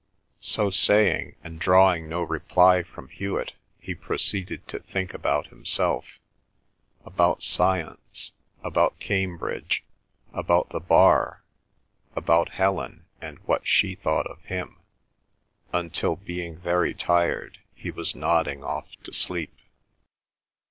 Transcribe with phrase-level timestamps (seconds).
[0.39, 6.17] So saying, and drawing no reply from Hewet, he proceeded to think about himself,
[7.05, 8.31] about science,
[8.63, 9.83] about Cambridge,
[10.33, 11.43] about the Bar,
[12.15, 14.79] about Helen and what she thought of him,
[15.71, 19.53] until, being very tired, he was nodding off to sleep.